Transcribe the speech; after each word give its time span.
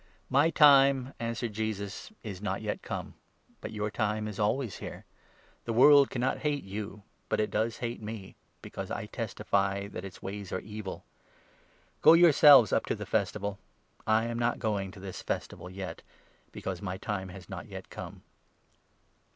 5 0.01 0.07
"My 0.31 0.49
time," 0.49 1.13
answered 1.19 1.53
Jesus, 1.53 2.11
"is 2.23 2.41
not 2.41 2.59
come 2.81 3.05
yet, 3.09 3.13
but 3.61 3.71
your 3.71 3.89
6 3.89 3.97
time 3.97 4.27
is 4.27 4.39
always 4.39 4.77
here. 4.77 5.05
The 5.65 5.73
world 5.73 6.09
cannot 6.09 6.39
hate 6.39 6.63
you, 6.63 7.03
but 7.29 7.39
it 7.39 7.51
does 7.51 7.75
7 7.75 7.87
hate 7.87 8.01
me, 8.01 8.35
because 8.63 8.89
I 8.89 9.05
testify 9.05 9.87
that 9.89 10.03
its 10.03 10.19
ways 10.23 10.51
are 10.51 10.59
evil. 10.61 11.05
Go 12.01 12.13
yourselves 12.13 12.73
8 12.73 12.77
up 12.77 12.85
to 12.87 12.95
the 12.95 13.05
Festival; 13.05 13.59
I 14.07 14.25
am 14.25 14.39
not 14.39 14.57
going 14.57 14.89
to 14.89 14.99
this 14.99 15.21
Festival 15.21 15.69
yet, 15.69 16.01
because 16.51 16.81
my 16.81 16.97
time 16.97 17.29
has 17.29 17.47
not 17.47 17.67
yet 17.67 17.91
come." 17.91 18.23